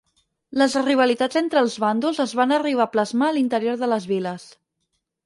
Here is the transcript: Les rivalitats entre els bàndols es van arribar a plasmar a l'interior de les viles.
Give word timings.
Les 0.59 0.75
rivalitats 0.85 1.37
entre 1.41 1.61
els 1.65 1.75
bàndols 1.83 2.21
es 2.25 2.33
van 2.39 2.53
arribar 2.57 2.87
a 2.87 2.91
plasmar 2.97 3.29
a 3.29 3.37
l'interior 3.37 3.79
de 3.83 3.91
les 3.93 4.09
viles. 4.15 4.49